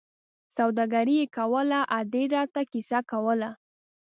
[0.57, 3.49] سوداګري یې کوله، ادې را ته کیسه کوله.